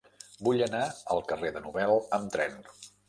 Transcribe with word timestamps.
Vull 0.47 0.61
anar 0.67 0.81
al 1.15 1.21
carrer 1.33 1.51
de 1.59 1.63
Nobel 1.67 1.93
amb 2.19 2.33
tren. 2.37 2.59